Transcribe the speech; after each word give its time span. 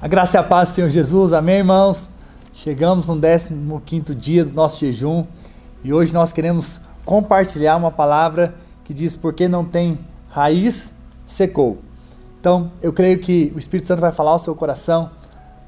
A 0.00 0.06
graça 0.06 0.36
e 0.36 0.38
a 0.38 0.44
paz 0.44 0.68
do 0.68 0.74
Senhor 0.76 0.88
Jesus, 0.88 1.32
amém, 1.32 1.56
irmãos? 1.56 2.06
Chegamos 2.54 3.08
no 3.08 3.80
15 3.80 4.14
dia 4.14 4.44
do 4.44 4.54
nosso 4.54 4.78
jejum 4.78 5.26
e 5.82 5.92
hoje 5.92 6.14
nós 6.14 6.32
queremos 6.32 6.80
compartilhar 7.04 7.76
uma 7.76 7.90
palavra 7.90 8.54
que 8.84 8.94
diz: 8.94 9.16
Porque 9.16 9.48
não 9.48 9.64
tem 9.64 9.98
raiz, 10.28 10.92
secou. 11.26 11.78
Então, 12.38 12.68
eu 12.80 12.92
creio 12.92 13.18
que 13.18 13.52
o 13.56 13.58
Espírito 13.58 13.88
Santo 13.88 13.98
vai 13.98 14.12
falar 14.12 14.30
ao 14.30 14.38
seu 14.38 14.54
coração, 14.54 15.10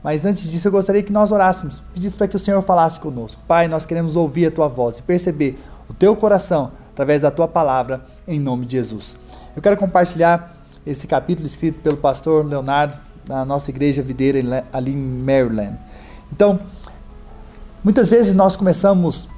mas 0.00 0.24
antes 0.24 0.48
disso 0.48 0.68
eu 0.68 0.72
gostaria 0.72 1.02
que 1.02 1.12
nós 1.12 1.32
orássemos, 1.32 1.82
pedisse 1.92 2.14
para 2.14 2.28
que 2.28 2.36
o 2.36 2.38
Senhor 2.38 2.62
falasse 2.62 3.00
conosco. 3.00 3.42
Pai, 3.48 3.66
nós 3.66 3.84
queremos 3.84 4.14
ouvir 4.14 4.46
a 4.46 4.50
tua 4.52 4.68
voz 4.68 4.98
e 4.98 5.02
perceber 5.02 5.58
o 5.88 5.92
teu 5.92 6.14
coração 6.14 6.70
através 6.92 7.22
da 7.22 7.32
tua 7.32 7.48
palavra, 7.48 8.06
em 8.28 8.38
nome 8.38 8.64
de 8.64 8.76
Jesus. 8.76 9.16
Eu 9.56 9.60
quero 9.60 9.76
compartilhar 9.76 10.54
esse 10.86 11.08
capítulo 11.08 11.46
escrito 11.46 11.80
pelo 11.80 11.96
pastor 11.96 12.46
Leonardo 12.46 13.09
na 13.28 13.44
nossa 13.44 13.70
igreja 13.70 14.02
videira 14.02 14.64
ali 14.72 14.92
em 14.92 14.96
Maryland. 14.96 15.78
Então, 16.32 16.60
muitas 17.82 18.10
vezes 18.10 18.34
nós 18.34 18.56
começamos 18.56 19.28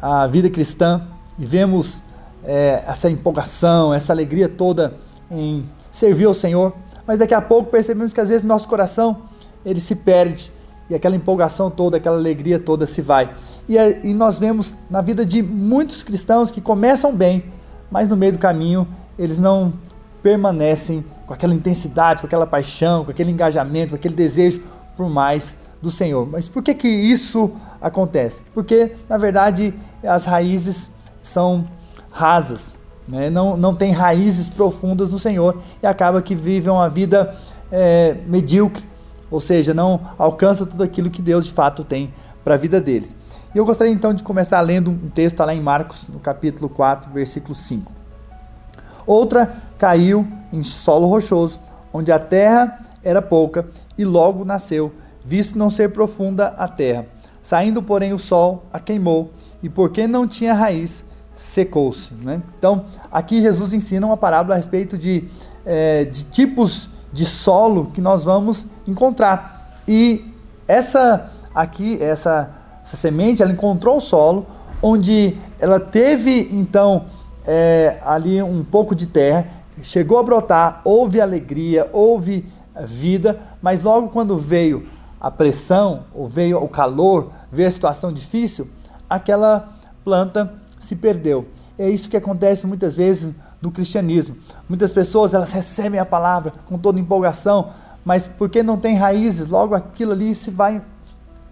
a 0.00 0.26
vida 0.26 0.50
cristã 0.50 1.02
e 1.38 1.46
vemos 1.46 2.02
é, 2.44 2.82
essa 2.86 3.08
empolgação, 3.10 3.94
essa 3.94 4.12
alegria 4.12 4.48
toda 4.48 4.94
em 5.30 5.68
servir 5.90 6.24
ao 6.24 6.34
Senhor, 6.34 6.74
mas 7.06 7.18
daqui 7.18 7.34
a 7.34 7.40
pouco 7.40 7.70
percebemos 7.70 8.12
que 8.12 8.20
às 8.20 8.28
vezes 8.28 8.44
nosso 8.44 8.68
coração 8.68 9.22
ele 9.64 9.80
se 9.80 9.96
perde 9.96 10.52
e 10.90 10.94
aquela 10.94 11.16
empolgação 11.16 11.70
toda, 11.70 11.96
aquela 11.96 12.16
alegria 12.16 12.58
toda 12.58 12.86
se 12.86 13.00
vai. 13.00 13.34
E, 13.68 13.76
e 14.02 14.12
nós 14.12 14.38
vemos 14.38 14.76
na 14.90 15.00
vida 15.00 15.24
de 15.24 15.42
muitos 15.42 16.02
cristãos 16.02 16.50
que 16.50 16.60
começam 16.60 17.14
bem, 17.14 17.44
mas 17.90 18.08
no 18.08 18.16
meio 18.16 18.32
do 18.32 18.38
caminho 18.38 18.86
eles 19.18 19.38
não 19.38 19.72
permanecem 20.22 21.04
com 21.26 21.34
aquela 21.34 21.54
intensidade, 21.54 22.20
com 22.20 22.26
aquela 22.26 22.46
paixão, 22.46 23.04
com 23.04 23.10
aquele 23.10 23.30
engajamento, 23.30 23.90
com 23.90 23.96
aquele 23.96 24.14
desejo 24.14 24.62
por 24.96 25.08
mais 25.08 25.56
do 25.80 25.90
Senhor. 25.90 26.26
Mas 26.30 26.46
por 26.46 26.62
que 26.62 26.74
que 26.74 26.88
isso 26.88 27.50
acontece? 27.80 28.42
Porque, 28.54 28.92
na 29.08 29.18
verdade, 29.18 29.74
as 30.02 30.24
raízes 30.24 30.92
são 31.22 31.66
rasas, 32.10 32.72
né? 33.08 33.28
não, 33.28 33.56
não 33.56 33.74
tem 33.74 33.90
raízes 33.90 34.48
profundas 34.48 35.10
no 35.10 35.18
Senhor 35.18 35.60
e 35.82 35.86
acaba 35.86 36.22
que 36.22 36.34
vivem 36.34 36.72
uma 36.72 36.88
vida 36.88 37.34
é, 37.70 38.16
medíocre, 38.26 38.84
ou 39.30 39.40
seja, 39.40 39.72
não 39.72 40.00
alcança 40.18 40.66
tudo 40.66 40.82
aquilo 40.82 41.10
que 41.10 41.22
Deus 41.22 41.46
de 41.46 41.52
fato 41.52 41.82
tem 41.82 42.12
para 42.44 42.54
a 42.54 42.58
vida 42.58 42.80
deles. 42.80 43.16
E 43.54 43.58
eu 43.58 43.64
gostaria 43.64 43.92
então 43.92 44.14
de 44.14 44.22
começar 44.22 44.60
lendo 44.60 44.90
um 44.90 45.08
texto 45.08 45.40
lá 45.40 45.54
em 45.54 45.60
Marcos, 45.60 46.06
no 46.08 46.18
capítulo 46.18 46.68
4, 46.68 47.10
versículo 47.12 47.54
5. 47.54 48.01
Outra 49.06 49.54
caiu 49.78 50.26
em 50.52 50.62
solo 50.62 51.06
rochoso, 51.06 51.58
onde 51.92 52.12
a 52.12 52.18
terra 52.18 52.78
era 53.02 53.20
pouca, 53.20 53.66
e 53.96 54.04
logo 54.04 54.44
nasceu, 54.44 54.92
visto 55.24 55.58
não 55.58 55.70
ser 55.70 55.92
profunda 55.92 56.48
a 56.48 56.68
terra. 56.68 57.06
Saindo, 57.42 57.82
porém, 57.82 58.12
o 58.12 58.18
sol 58.18 58.64
a 58.72 58.78
queimou, 58.78 59.32
e 59.62 59.68
porque 59.68 60.06
não 60.06 60.26
tinha 60.26 60.54
raiz, 60.54 61.04
secou-se. 61.34 62.14
Né? 62.14 62.40
Então, 62.56 62.84
aqui 63.10 63.40
Jesus 63.40 63.74
ensina 63.74 64.06
uma 64.06 64.16
parábola 64.16 64.54
a 64.54 64.56
respeito 64.56 64.96
de, 64.96 65.24
é, 65.66 66.04
de 66.04 66.24
tipos 66.24 66.88
de 67.12 67.24
solo 67.24 67.90
que 67.92 68.00
nós 68.00 68.24
vamos 68.24 68.66
encontrar. 68.86 69.72
E 69.86 70.32
essa 70.66 71.30
aqui, 71.54 72.02
essa, 72.02 72.50
essa 72.82 72.96
semente, 72.96 73.42
ela 73.42 73.52
encontrou 73.52 73.96
o 73.96 74.00
solo 74.00 74.46
onde 74.80 75.36
ela 75.60 75.78
teve 75.78 76.48
então 76.50 77.06
é, 77.46 77.98
ali 78.04 78.42
um 78.42 78.64
pouco 78.64 78.94
de 78.94 79.06
terra, 79.06 79.46
chegou 79.82 80.18
a 80.18 80.22
brotar, 80.22 80.80
houve 80.84 81.20
alegria, 81.20 81.88
houve 81.92 82.46
vida, 82.84 83.40
mas 83.60 83.82
logo 83.82 84.08
quando 84.08 84.36
veio 84.36 84.86
a 85.20 85.30
pressão, 85.30 86.04
ou 86.14 86.28
veio 86.28 86.62
o 86.62 86.68
calor, 86.68 87.30
veio 87.50 87.68
a 87.68 87.72
situação 87.72 88.12
difícil, 88.12 88.68
aquela 89.08 89.72
planta 90.04 90.52
se 90.80 90.96
perdeu. 90.96 91.46
É 91.78 91.88
isso 91.88 92.08
que 92.08 92.16
acontece 92.16 92.66
muitas 92.66 92.94
vezes 92.94 93.34
no 93.60 93.70
cristianismo. 93.70 94.36
Muitas 94.68 94.92
pessoas 94.92 95.32
elas 95.32 95.52
recebem 95.52 96.00
a 96.00 96.04
palavra 96.04 96.52
com 96.66 96.76
toda 96.76 96.98
empolgação, 96.98 97.70
mas 98.04 98.26
porque 98.26 98.62
não 98.62 98.76
tem 98.76 98.96
raízes, 98.96 99.46
logo 99.46 99.74
aquilo 99.74 100.12
ali 100.12 100.34
se 100.34 100.50
vai, 100.50 100.82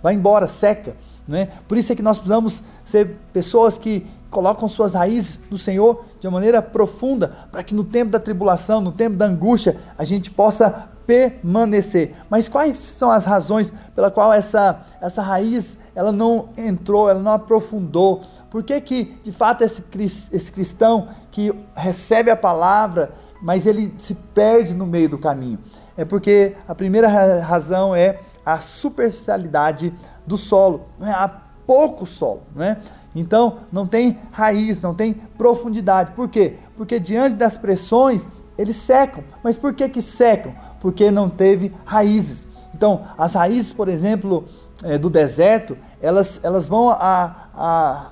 vai 0.03 0.15
embora, 0.15 0.49
seca. 0.49 0.97
Né? 1.31 1.47
Por 1.69 1.79
isso 1.79 1.93
é 1.93 1.95
que 1.95 2.03
nós 2.03 2.19
precisamos 2.19 2.61
ser 2.85 3.17
pessoas 3.33 3.79
que 3.79 4.05
colocam 4.29 4.67
suas 4.67 4.95
raízes 4.95 5.39
no 5.49 5.57
Senhor 5.57 6.05
de 6.19 6.27
uma 6.27 6.33
maneira 6.33 6.61
profunda, 6.61 7.29
para 7.53 7.63
que 7.63 7.73
no 7.73 7.85
tempo 7.85 8.11
da 8.11 8.19
tribulação, 8.19 8.81
no 8.81 8.91
tempo 8.91 9.17
da 9.17 9.27
angústia, 9.27 9.77
a 9.97 10.03
gente 10.05 10.29
possa 10.29 10.89
permanecer. 11.07 12.17
Mas 12.29 12.49
quais 12.49 12.79
são 12.79 13.13
as 13.13 13.27
razões 13.27 13.73
pela 13.95 14.11
qual 14.11 14.33
essa, 14.33 14.81
essa 15.01 15.23
raiz 15.23 15.79
ela 15.95 16.11
não 16.11 16.49
entrou, 16.57 17.09
ela 17.09 17.23
não 17.23 17.31
aprofundou? 17.31 18.23
Por 18.51 18.65
que 18.65 18.81
que, 18.81 19.05
de 19.23 19.31
fato, 19.31 19.63
esse, 19.63 19.85
esse 20.33 20.51
cristão 20.51 21.07
que 21.31 21.55
recebe 21.77 22.29
a 22.29 22.37
palavra, 22.37 23.13
mas 23.41 23.67
ele 23.67 23.95
se 23.99 24.15
perde 24.35 24.75
no 24.75 24.85
meio 24.85 25.09
do 25.09 25.19
caminho? 25.19 25.61
É 25.97 26.05
porque 26.05 26.57
a 26.67 26.75
primeira 26.75 27.07
razão 27.41 27.95
é 27.95 28.19
a 28.45 28.61
superficialidade 28.61 29.93
do 30.27 30.37
solo, 30.37 30.87
né? 30.99 31.13
há 31.13 31.29
pouco 31.67 32.05
solo, 32.07 32.43
né? 32.55 32.79
Então 33.15 33.59
não 33.73 33.87
tem 33.87 34.19
raiz, 34.31 34.81
não 34.81 34.95
tem 34.95 35.15
profundidade. 35.15 36.13
Por 36.13 36.29
quê? 36.29 36.57
Porque 36.77 37.01
diante 37.01 37.35
das 37.35 37.57
pressões 37.57 38.29
eles 38.57 38.77
secam. 38.77 39.25
Mas 39.43 39.57
por 39.57 39.75
que 39.75 39.89
que 39.89 40.03
secam? 40.03 40.55
Porque 40.81 41.11
não 41.11 41.29
teve 41.29 41.75
raízes. 41.85 42.47
Então 42.75 43.03
as 43.19 43.35
raízes, 43.35 43.73
por 43.73 43.89
exemplo, 43.89 44.45
é, 44.83 44.97
do 44.99 45.11
deserto, 45.11 45.77
elas, 46.01 46.41
elas 46.43 46.67
vão 46.67 46.91
a, 46.91 47.35
a 47.55 48.11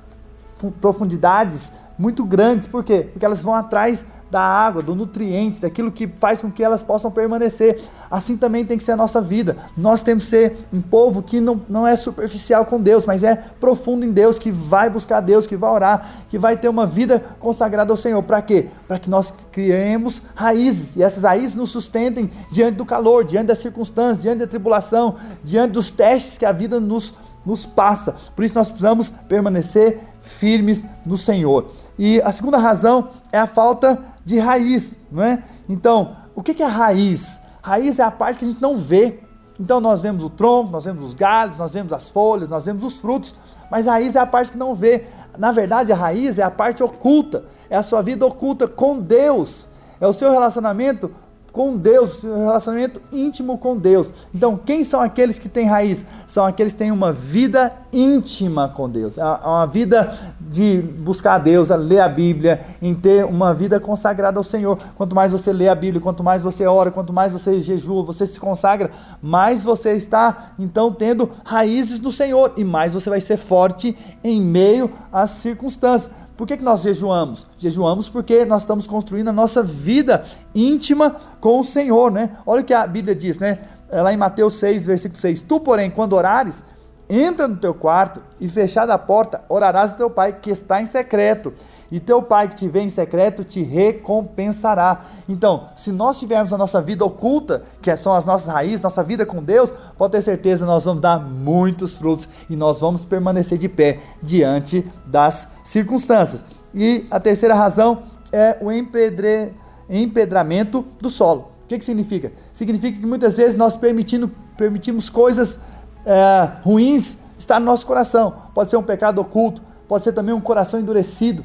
profundidades 0.80 1.72
muito 1.98 2.24
grandes. 2.24 2.66
Por 2.66 2.82
quê? 2.82 3.08
Porque 3.12 3.24
elas 3.24 3.42
vão 3.42 3.54
atrás 3.54 4.04
da 4.30 4.40
água, 4.40 4.82
do 4.82 4.94
nutriente, 4.94 5.60
daquilo 5.60 5.90
que 5.90 6.06
faz 6.06 6.42
com 6.42 6.50
que 6.50 6.62
elas 6.62 6.82
possam 6.82 7.10
permanecer. 7.10 7.80
Assim 8.10 8.36
também 8.36 8.64
tem 8.64 8.76
que 8.76 8.84
ser 8.84 8.92
a 8.92 8.96
nossa 8.96 9.20
vida. 9.20 9.56
Nós 9.76 10.02
temos 10.02 10.24
que 10.24 10.30
ser 10.30 10.56
um 10.72 10.80
povo 10.80 11.22
que 11.22 11.40
não, 11.40 11.60
não 11.68 11.86
é 11.86 11.96
superficial 11.96 12.66
com 12.66 12.80
Deus, 12.80 13.06
mas 13.06 13.22
é 13.22 13.36
profundo 13.60 14.04
em 14.04 14.12
Deus, 14.12 14.38
que 14.38 14.50
vai 14.50 14.90
buscar 14.90 15.20
Deus, 15.20 15.46
que 15.46 15.56
vai 15.56 15.70
orar, 15.70 16.24
que 16.28 16.38
vai 16.38 16.56
ter 16.56 16.68
uma 16.68 16.86
vida 16.86 17.22
consagrada 17.38 17.92
ao 17.92 17.96
Senhor. 17.96 18.22
Para 18.22 18.42
quê? 18.42 18.68
Para 18.86 18.98
que 18.98 19.08
nós 19.08 19.32
criemos 19.50 20.22
raízes 20.34 20.96
e 20.96 21.02
essas 21.02 21.24
raízes 21.24 21.56
nos 21.56 21.70
sustentem 21.70 22.30
diante 22.50 22.76
do 22.76 22.84
calor, 22.84 23.24
diante 23.24 23.46
das 23.46 23.58
circunstâncias, 23.58 24.22
diante 24.22 24.38
da 24.38 24.46
tribulação, 24.46 25.16
diante 25.42 25.72
dos 25.72 25.90
testes 25.90 26.38
que 26.38 26.44
a 26.44 26.52
vida 26.52 26.78
nos, 26.80 27.14
nos 27.44 27.64
passa. 27.64 28.14
Por 28.34 28.44
isso 28.44 28.54
nós 28.54 28.68
precisamos 28.68 29.10
permanecer 29.28 30.00
firmes 30.20 30.84
no 31.04 31.16
Senhor. 31.16 31.70
E 31.98 32.20
a 32.22 32.30
segunda 32.30 32.58
razão 32.58 33.08
é 33.32 33.38
a 33.38 33.46
falta 33.46 33.98
de 34.28 34.38
raiz, 34.38 35.00
não 35.10 35.22
é? 35.22 35.42
Então, 35.66 36.14
o 36.34 36.42
que 36.42 36.62
é 36.62 36.66
raiz? 36.66 37.40
Raiz 37.62 37.98
é 37.98 38.02
a 38.02 38.10
parte 38.10 38.38
que 38.38 38.44
a 38.44 38.48
gente 38.48 38.60
não 38.60 38.76
vê. 38.76 39.20
Então, 39.58 39.80
nós 39.80 40.02
vemos 40.02 40.22
o 40.22 40.28
tronco, 40.28 40.70
nós 40.70 40.84
vemos 40.84 41.02
os 41.02 41.14
galhos, 41.14 41.56
nós 41.56 41.72
vemos 41.72 41.94
as 41.94 42.10
folhas, 42.10 42.46
nós 42.46 42.66
vemos 42.66 42.84
os 42.84 42.98
frutos, 42.98 43.34
mas 43.70 43.88
a 43.88 43.92
raiz 43.92 44.14
é 44.14 44.18
a 44.18 44.26
parte 44.26 44.52
que 44.52 44.58
não 44.58 44.74
vê. 44.74 45.06
Na 45.38 45.50
verdade, 45.50 45.90
a 45.92 45.96
raiz 45.96 46.38
é 46.38 46.42
a 46.42 46.50
parte 46.50 46.82
oculta, 46.82 47.46
é 47.70 47.76
a 47.76 47.82
sua 47.82 48.02
vida 48.02 48.26
oculta 48.26 48.68
com 48.68 49.00
Deus, 49.00 49.66
é 49.98 50.06
o 50.06 50.12
seu 50.12 50.30
relacionamento 50.30 51.10
com 51.50 51.74
Deus, 51.74 52.22
relacionamento 52.22 53.00
íntimo 53.10 53.56
com 53.56 53.78
Deus. 53.78 54.12
Então, 54.34 54.58
quem 54.58 54.84
são 54.84 55.00
aqueles 55.00 55.38
que 55.38 55.48
têm 55.48 55.64
raiz? 55.64 56.04
São 56.26 56.44
aqueles 56.44 56.74
que 56.74 56.78
têm 56.78 56.92
uma 56.92 57.14
vida 57.14 57.72
íntima 57.93 58.69
com 58.69 58.88
Deus, 58.88 59.19
é 59.19 59.25
uma 59.25 59.66
vida 59.66 60.12
de 60.41 60.78
buscar 60.78 61.34
a 61.34 61.38
Deus, 61.38 61.71
a 61.71 61.76
ler 61.76 62.00
a 62.00 62.09
Bíblia, 62.09 62.60
em 62.81 62.94
ter 62.94 63.25
uma 63.25 63.54
vida 63.54 63.81
consagrada 63.81 64.38
ao 64.38 64.44
Senhor. 64.44 64.78
Quanto 64.97 65.15
mais 65.15 65.32
você 65.32 65.53
lê 65.53 65.69
a 65.69 65.75
Bíblia, 65.75 66.00
quanto 66.00 66.22
mais 66.22 66.43
você 66.43 66.66
ora, 66.66 66.91
quanto 66.91 67.12
mais 67.12 67.32
você 67.32 67.60
jejua, 67.60 68.03
você 68.03 68.26
se 68.26 68.38
consagra, 68.38 68.91
mais 69.22 69.62
você 69.62 69.93
está 69.93 70.53
então 70.58 70.93
tendo 70.93 71.31
raízes 71.44 72.00
no 72.00 72.12
Senhor 72.12 72.52
e 72.56 72.64
mais 72.64 72.94
você 72.94 73.08
vai 73.08 73.20
ser 73.20 73.37
forte 73.37 73.96
em 74.23 74.41
meio 74.41 74.91
às 75.12 75.31
circunstâncias. 75.31 76.11
Por 76.37 76.46
que, 76.46 76.56
que 76.56 76.64
nós 76.64 76.82
jejuamos? 76.82 77.46
Jejuamos 77.58 78.08
porque 78.08 78.44
nós 78.44 78.62
estamos 78.62 78.87
construindo 78.87 79.29
a 79.29 79.32
nossa 79.32 79.62
vida 79.62 80.25
íntima 80.55 81.17
com 81.41 81.58
o 81.58 81.64
Senhor, 81.64 82.12
né? 82.12 82.31
Olha 82.46 82.62
o 82.62 82.64
que 82.64 82.73
a 82.73 82.87
Bíblia 82.87 83.14
diz, 83.14 83.38
né? 83.38 83.58
É 83.91 84.00
lá 84.00 84.12
em 84.12 84.17
Mateus 84.17 84.55
6, 84.55 84.87
versículo 84.87 85.20
6. 85.20 85.43
Tu, 85.43 85.61
porém, 85.61 85.91
quando 85.91 86.12
orares, 86.12 86.62
entra 87.08 87.49
no 87.49 87.56
teu 87.56 87.75
quarto 87.75 88.22
e 88.40 88.49
fechada 88.49 88.93
a 88.93 88.99
porta, 88.99 89.43
orarás 89.49 89.93
ao 89.93 89.96
teu 89.96 90.10
pai 90.10 90.32
que 90.32 90.50
está 90.50 90.81
em 90.81 90.87
secreto 90.87 91.52
e 91.90 91.99
teu 91.99 92.22
pai 92.22 92.49
que 92.49 92.56
te 92.56 92.69
vê 92.69 92.81
em 92.81 92.88
secreto 92.88 93.43
te 93.43 93.62
recompensará. 93.62 95.00
Então, 95.28 95.69
se 95.75 95.90
nós 95.90 96.19
tivermos 96.19 96.52
a 96.52 96.58
nossa 96.58 96.81
vida 96.81 97.05
oculta, 97.05 97.62
que 97.81 97.94
são 97.96 98.12
as 98.12 98.25
nossas 98.25 98.52
raízes, 98.52 98.81
nossa 98.81 99.02
vida 99.02 99.25
com 99.25 99.43
Deus, 99.43 99.72
pode 99.96 100.12
ter 100.12 100.22
certeza 100.22 100.66
nós 100.66 100.84
vamos 100.84 101.00
dar 101.00 101.19
muitos 101.19 101.96
frutos 101.96 102.28
e 102.49 102.56
nós 102.56 102.81
vamos 102.81 103.05
permanecer 103.05 103.58
de 103.58 103.69
pé 103.69 104.00
diante 104.22 104.87
das 105.06 105.49
circunstâncias. 105.64 106.44
E 106.75 107.06
a 107.10 107.19
terceira 107.19 107.55
razão 107.55 108.02
é 108.31 108.58
o 108.60 108.70
empedre, 108.70 109.55
empedramento 109.88 110.84
do 111.00 111.08
solo. 111.08 111.52
O 111.64 111.69
que, 111.69 111.78
que 111.78 111.84
significa? 111.84 112.32
Significa 112.52 113.00
que 113.00 113.06
muitas 113.06 113.37
vezes 113.37 113.55
nós 113.55 113.76
permitindo 113.76 114.31
permitimos 114.56 115.08
coisas 115.08 115.58
é, 116.04 116.50
ruins 116.62 117.16
estar 117.38 117.60
no 117.60 117.66
nosso 117.66 117.86
coração. 117.86 118.34
Pode 118.54 118.70
ser 118.70 118.76
um 118.76 118.82
pecado 118.82 119.20
oculto, 119.20 119.62
pode 119.86 120.04
ser 120.04 120.12
também 120.12 120.34
um 120.34 120.40
coração 120.40 120.80
endurecido. 120.80 121.44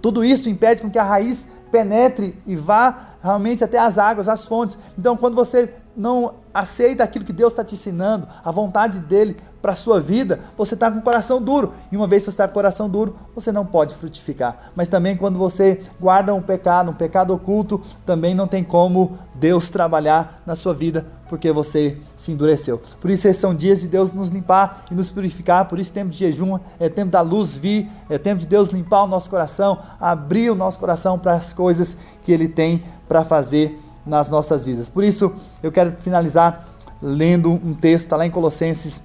Tudo 0.00 0.24
isso 0.24 0.48
impede 0.48 0.82
com 0.82 0.90
que 0.90 0.98
a 0.98 1.04
raiz 1.04 1.46
penetre 1.70 2.36
e 2.46 2.56
vá 2.56 3.14
realmente 3.22 3.62
até 3.62 3.78
as 3.78 3.98
águas, 3.98 4.28
as 4.28 4.44
fontes. 4.44 4.78
Então, 4.98 5.16
quando 5.16 5.34
você 5.34 5.74
não 5.98 6.36
aceita 6.54 7.02
aquilo 7.02 7.24
que 7.24 7.32
Deus 7.32 7.52
está 7.52 7.64
te 7.64 7.74
ensinando, 7.74 8.26
a 8.42 8.52
vontade 8.52 9.00
dele 9.00 9.36
para 9.60 9.72
a 9.72 9.76
sua 9.76 10.00
vida, 10.00 10.38
você 10.56 10.74
está 10.74 10.90
com 10.90 10.98
o 10.98 11.02
coração 11.02 11.42
duro. 11.42 11.74
E 11.90 11.96
uma 11.96 12.06
vez 12.06 12.22
que 12.22 12.26
você 12.26 12.34
está 12.34 12.46
com 12.46 12.52
o 12.52 12.54
coração 12.54 12.88
duro, 12.88 13.16
você 13.34 13.50
não 13.50 13.66
pode 13.66 13.94
frutificar. 13.94 14.70
Mas 14.76 14.86
também 14.86 15.16
quando 15.16 15.38
você 15.38 15.80
guarda 16.00 16.32
um 16.32 16.40
pecado, 16.40 16.90
um 16.90 16.94
pecado 16.94 17.34
oculto, 17.34 17.80
também 18.06 18.34
não 18.34 18.46
tem 18.46 18.62
como 18.62 19.18
Deus 19.34 19.68
trabalhar 19.68 20.42
na 20.46 20.54
sua 20.54 20.72
vida, 20.72 21.04
porque 21.28 21.50
você 21.50 21.98
se 22.16 22.30
endureceu. 22.30 22.80
Por 23.00 23.10
isso, 23.10 23.26
esses 23.26 23.40
são 23.40 23.54
dias 23.54 23.80
de 23.80 23.88
Deus 23.88 24.12
nos 24.12 24.28
limpar 24.28 24.86
e 24.90 24.94
nos 24.94 25.08
purificar. 25.08 25.64
Por 25.66 25.80
isso, 25.80 25.92
tempo 25.92 26.10
de 26.10 26.18
jejum, 26.18 26.58
é 26.78 26.88
tempo 26.88 27.10
da 27.10 27.20
luz 27.20 27.54
vir, 27.54 27.90
é 28.08 28.16
tempo 28.16 28.40
de 28.40 28.46
Deus 28.46 28.68
limpar 28.70 29.02
o 29.02 29.08
nosso 29.08 29.28
coração, 29.28 29.78
abrir 30.00 30.50
o 30.50 30.54
nosso 30.54 30.78
coração 30.78 31.18
para 31.18 31.34
as 31.34 31.52
coisas 31.52 31.96
que 32.22 32.30
Ele 32.30 32.48
tem 32.48 32.84
para 33.08 33.24
fazer 33.24 33.80
nas 34.08 34.28
nossas 34.28 34.64
vidas. 34.64 34.88
Por 34.88 35.04
isso, 35.04 35.32
eu 35.62 35.70
quero 35.70 35.92
finalizar 35.92 36.66
lendo 37.00 37.52
um 37.52 37.74
texto, 37.74 38.06
está 38.06 38.16
lá 38.16 38.26
em 38.26 38.30
Colossenses, 38.30 39.04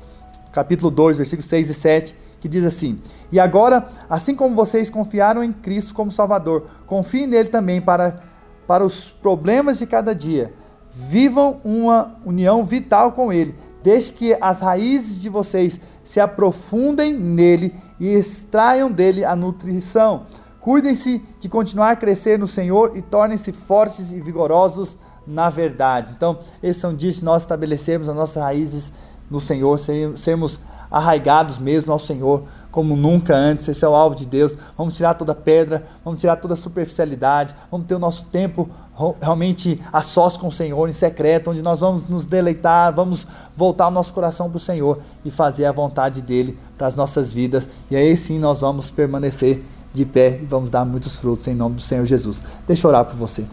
capítulo 0.52 0.90
2, 0.90 1.18
versículos 1.18 1.46
6 1.46 1.70
e 1.70 1.74
7, 1.74 2.16
que 2.40 2.48
diz 2.48 2.64
assim: 2.64 3.00
E 3.32 3.40
agora, 3.40 3.88
assim 4.10 4.34
como 4.34 4.56
vocês 4.56 4.90
confiaram 4.90 5.44
em 5.44 5.52
Cristo 5.52 5.94
como 5.94 6.12
Salvador, 6.12 6.68
confiem 6.88 7.28
nele 7.28 7.50
também 7.50 7.82
para, 7.82 8.22
para 8.66 8.84
os 8.84 9.12
problemas 9.12 9.78
de 9.78 9.86
cada 9.86 10.16
dia. 10.16 10.54
Vivam 10.92 11.60
uma 11.64 12.16
união 12.24 12.64
vital 12.64 13.12
com 13.12 13.34
ele, 13.34 13.56
desde 13.84 14.14
que 14.14 14.38
as 14.40 14.62
raízes 14.62 15.22
de 15.22 15.30
vocês 15.30 15.82
se 16.04 16.20
aprofundem 16.20 17.14
nele 17.14 17.76
e 18.00 18.08
extraiam 18.08 18.92
dele 18.92 19.26
a 19.26 19.36
nutrição 19.36 20.26
Cuidem-se 20.64 21.22
de 21.42 21.50
continuar 21.50 21.92
a 21.92 21.96
crescer 21.98 22.40
no 22.40 22.48
Senhor 22.48 22.96
e 22.96 23.02
tornem-se 23.02 23.52
fortes 23.52 24.14
e 24.14 24.22
vigorosos 24.22 24.98
na 25.28 25.50
verdade. 25.50 26.14
Então, 26.16 26.40
esses 26.64 26.82
são 26.82 26.96
dias 26.96 27.16
de 27.16 27.26
nós 27.26 27.44
estabelecermos 27.44 28.08
as 28.08 28.16
nossas 28.16 28.42
raízes 28.42 28.94
no 29.30 29.42
Senhor, 29.42 29.78
sermos 30.16 30.62
arraigados 30.90 31.58
mesmo 31.58 31.92
ao 31.92 32.00
Senhor, 32.00 32.44
como 32.72 32.96
nunca 32.96 33.36
antes. 33.36 33.68
Esse 33.68 33.84
é 33.84 33.90
o 33.90 33.94
alvo 33.94 34.16
de 34.16 34.26
Deus. 34.26 34.56
Vamos 34.78 34.96
tirar 34.96 35.16
toda 35.16 35.36
pedra, 35.36 35.86
vamos 36.02 36.22
tirar 36.22 36.38
toda 36.38 36.56
superficialidade, 36.56 37.54
vamos 37.70 37.86
ter 37.86 37.96
o 37.96 38.00
nosso 38.00 38.28
tempo 38.28 38.70
realmente 39.22 39.82
a 39.92 40.02
sós 40.02 40.38
com 40.38 40.48
o 40.48 40.52
Senhor, 40.52 40.88
em 40.88 40.94
secreto, 40.94 41.52
onde 41.52 41.62
nós 41.62 41.82
vamos 41.82 42.08
nos 42.08 42.26
deleitar, 42.26 42.94
vamos 42.96 43.28
voltar 43.54 43.90
o 43.90 43.92
nosso 43.92 44.14
coração 44.14 44.50
para 44.50 44.58
o 44.58 44.62
Senhor 44.62 45.02
e 45.26 45.30
fazer 45.30 45.66
a 45.66 45.74
vontade 45.74 46.22
dEle 46.22 46.58
para 46.78 46.88
as 46.88 46.96
nossas 46.96 47.34
vidas. 47.34 47.68
E 47.92 47.98
aí 47.98 48.16
sim 48.16 48.40
nós 48.40 48.62
vamos 48.62 48.90
permanecer 48.90 49.62
de 49.94 50.04
pé 50.04 50.40
e 50.42 50.46
vamos 50.46 50.70
dar 50.70 50.84
muitos 50.84 51.18
frutos 51.18 51.48
em 51.48 51.54
nome 51.54 51.76
do 51.76 51.82
Senhor 51.82 52.06
Jesus. 52.06 52.44
Deixa 52.68 52.86
eu 52.86 52.90
orar 52.90 53.06
por 53.06 53.16
você. 53.16 53.46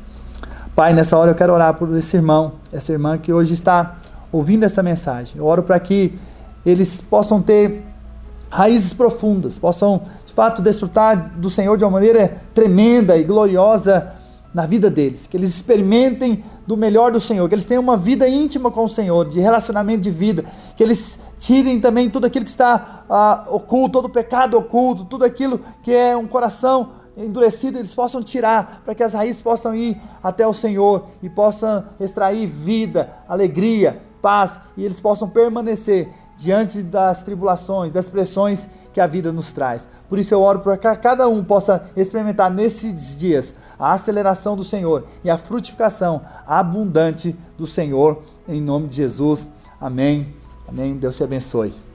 Pai, 0.74 0.94
nessa 0.94 1.16
hora 1.18 1.32
eu 1.32 1.34
quero 1.34 1.52
orar 1.52 1.74
por 1.74 1.94
esse 1.96 2.16
irmão, 2.16 2.52
essa 2.72 2.92
irmã 2.92 3.18
que 3.18 3.32
hoje 3.32 3.52
está 3.52 3.98
ouvindo 4.32 4.64
essa 4.64 4.82
mensagem. 4.82 5.34
Eu 5.36 5.44
oro 5.44 5.62
para 5.62 5.78
que 5.78 6.18
eles 6.64 7.00
possam 7.00 7.42
ter 7.42 7.82
raízes 8.50 8.92
profundas, 8.92 9.58
possam 9.58 10.02
de 10.24 10.32
fato 10.32 10.62
desfrutar 10.62 11.32
do 11.36 11.50
Senhor 11.50 11.76
de 11.76 11.84
uma 11.84 11.90
maneira 11.90 12.36
tremenda 12.54 13.16
e 13.16 13.24
gloriosa 13.24 14.12
na 14.52 14.66
vida 14.66 14.90
deles, 14.90 15.26
que 15.26 15.36
eles 15.36 15.50
experimentem 15.50 16.44
do 16.66 16.76
melhor 16.76 17.12
do 17.12 17.20
Senhor, 17.20 17.48
que 17.48 17.54
eles 17.54 17.64
tenham 17.64 17.82
uma 17.82 17.96
vida 17.96 18.28
íntima 18.28 18.70
com 18.70 18.84
o 18.84 18.88
Senhor, 18.88 19.28
de 19.28 19.40
relacionamento 19.40 20.02
de 20.02 20.10
vida, 20.10 20.44
que 20.76 20.82
eles 20.82 21.18
tirem 21.38 21.80
também 21.80 22.10
tudo 22.10 22.26
aquilo 22.26 22.44
que 22.44 22.50
está 22.50 23.04
ah, 23.08 23.46
oculto, 23.48 23.92
todo 23.92 24.04
o 24.06 24.10
pecado 24.10 24.58
oculto, 24.58 25.04
tudo 25.04 25.24
aquilo 25.24 25.60
que 25.82 25.92
é 25.92 26.16
um 26.16 26.26
coração 26.26 26.90
endurecido, 27.16 27.78
eles 27.78 27.94
possam 27.94 28.22
tirar, 28.22 28.82
para 28.84 28.94
que 28.94 29.02
as 29.02 29.14
raízes 29.14 29.42
possam 29.42 29.74
ir 29.74 30.00
até 30.22 30.46
o 30.46 30.54
Senhor 30.54 31.06
e 31.22 31.28
possam 31.28 31.84
extrair 31.98 32.46
vida, 32.46 33.10
alegria, 33.28 34.02
paz, 34.20 34.58
e 34.76 34.84
eles 34.84 35.00
possam 35.00 35.28
permanecer 35.28 36.08
diante 36.40 36.82
das 36.82 37.22
tribulações, 37.22 37.92
das 37.92 38.08
pressões 38.08 38.66
que 38.94 39.00
a 39.00 39.06
vida 39.06 39.30
nos 39.30 39.52
traz. 39.52 39.86
Por 40.08 40.18
isso 40.18 40.32
eu 40.32 40.40
oro 40.40 40.60
para 40.60 40.76
que 40.78 40.96
cada 40.96 41.28
um 41.28 41.44
possa 41.44 41.90
experimentar 41.94 42.50
nesses 42.50 43.18
dias 43.18 43.54
a 43.78 43.92
aceleração 43.92 44.56
do 44.56 44.64
Senhor 44.64 45.04
e 45.22 45.28
a 45.28 45.36
frutificação 45.36 46.22
abundante 46.46 47.36
do 47.58 47.66
Senhor, 47.66 48.22
em 48.48 48.60
nome 48.60 48.88
de 48.88 48.96
Jesus. 48.96 49.48
Amém. 49.78 50.34
Amém. 50.66 50.96
Deus 50.96 51.16
te 51.16 51.24
abençoe. 51.24 51.89